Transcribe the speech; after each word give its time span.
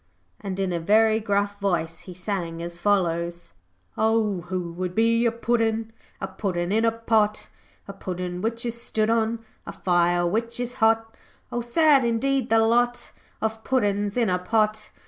And 0.39 0.59
in 0.59 0.73
a 0.73 0.79
very 0.79 1.19
gruff 1.19 1.59
voice 1.59 1.99
he 1.99 2.15
sang 2.15 2.59
as 2.63 2.79
follows: 2.79 3.53
'O, 3.95 4.41
who 4.49 4.71
would 4.73 4.95
be 4.95 5.27
a 5.27 5.31
puddin', 5.31 5.91
A 6.19 6.27
puddin' 6.27 6.71
in 6.71 6.83
a 6.85 6.91
pot, 6.91 7.49
A 7.87 7.93
puddin' 7.93 8.41
which 8.41 8.65
is 8.65 8.81
stood 8.81 9.11
on 9.11 9.45
A 9.67 9.71
fire 9.71 10.25
which 10.25 10.59
is 10.59 10.73
hot? 10.81 11.15
O 11.51 11.61
sad 11.61 12.03
indeed 12.03 12.49
the 12.49 12.57
lot 12.57 13.11
Of 13.43 13.63
puddin's 13.63 14.17
in 14.17 14.27
a 14.31 14.39
pot. 14.39 14.89